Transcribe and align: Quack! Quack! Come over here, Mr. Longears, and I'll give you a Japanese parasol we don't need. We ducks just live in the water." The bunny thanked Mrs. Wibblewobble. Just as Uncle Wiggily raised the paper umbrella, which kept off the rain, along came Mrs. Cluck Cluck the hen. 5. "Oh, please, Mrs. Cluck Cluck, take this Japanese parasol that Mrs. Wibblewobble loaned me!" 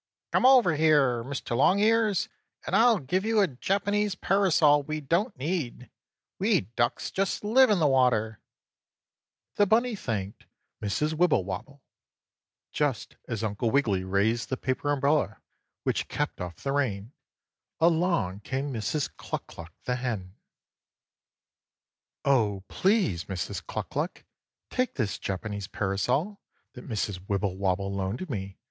Quack! 0.31 0.31
Quack! 0.31 0.31
Come 0.41 0.45
over 0.47 0.75
here, 0.77 1.23
Mr. 1.23 1.55
Longears, 1.55 2.27
and 2.65 2.75
I'll 2.75 2.97
give 2.97 3.23
you 3.23 3.39
a 3.39 3.45
Japanese 3.47 4.15
parasol 4.15 4.81
we 4.81 4.99
don't 4.99 5.37
need. 5.37 5.91
We 6.39 6.61
ducks 6.75 7.11
just 7.11 7.43
live 7.43 7.69
in 7.69 7.77
the 7.77 7.85
water." 7.85 8.39
The 9.57 9.67
bunny 9.67 9.95
thanked 9.95 10.47
Mrs. 10.81 11.13
Wibblewobble. 11.13 11.83
Just 12.71 13.17
as 13.27 13.43
Uncle 13.43 13.69
Wiggily 13.69 14.03
raised 14.03 14.49
the 14.49 14.57
paper 14.57 14.91
umbrella, 14.91 15.37
which 15.83 16.07
kept 16.07 16.41
off 16.41 16.63
the 16.63 16.71
rain, 16.73 17.11
along 17.79 18.39
came 18.39 18.73
Mrs. 18.73 19.07
Cluck 19.17 19.45
Cluck 19.45 19.71
the 19.83 19.97
hen. 19.97 20.33
5. 22.23 22.33
"Oh, 22.33 22.63
please, 22.69 23.25
Mrs. 23.25 23.63
Cluck 23.63 23.91
Cluck, 23.91 24.23
take 24.71 24.95
this 24.95 25.19
Japanese 25.19 25.67
parasol 25.67 26.41
that 26.73 26.89
Mrs. 26.89 27.19
Wibblewobble 27.29 27.93
loaned 27.93 28.27
me!" 28.31 28.57